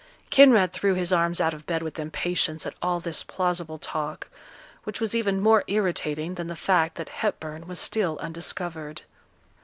[0.31, 4.29] Kinraid threw his arms out of bed with impatience at all this plausible talk,
[4.83, 9.03] which was even more irritating than the fact that Hepburn was still undiscovered.